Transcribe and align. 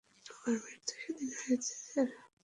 আমার 0.31 0.55
মৃত্যু 0.63 0.93
সেদিনই 1.01 1.35
হয়েছে, 1.39 1.73
স্যার। 1.83 2.07